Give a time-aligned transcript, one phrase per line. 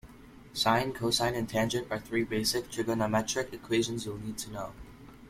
[0.53, 4.73] Sine, cosine and tangent are three basic trigonometric equations you'll need to know.